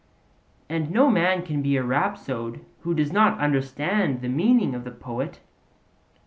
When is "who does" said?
2.79-3.11